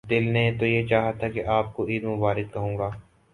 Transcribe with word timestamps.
دل 0.09 0.23
نے 0.23 0.51
تو 0.59 0.65
یہ 0.65 0.87
چاہا 0.87 1.11
تھا 1.11 1.29
کہ 1.29 1.45
آپ 1.45 1.73
کو 1.73 1.87
عید 1.87 2.03
مبارک 2.03 2.53
کہوں 2.53 2.77
گا۔ 2.77 2.89